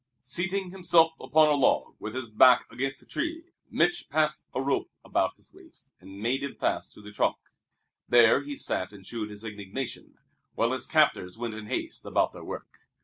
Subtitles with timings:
[0.23, 4.89] Seating himself upon a log, with his back against a tree, Mich' passed a rope
[5.05, 7.37] about his waist and made him fast to the trunk.
[8.09, 10.15] There he sat and chewed his indignation,
[10.55, 12.79] while his captors went in haste about their work.